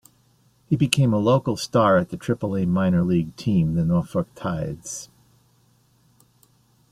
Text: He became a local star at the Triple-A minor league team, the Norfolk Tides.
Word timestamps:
He 0.65 0.75
became 0.75 1.13
a 1.13 1.19
local 1.19 1.55
star 1.55 1.95
at 1.97 2.09
the 2.09 2.17
Triple-A 2.17 2.65
minor 2.65 3.03
league 3.03 3.35
team, 3.35 3.75
the 3.75 3.85
Norfolk 3.85 4.33
Tides. 4.33 5.09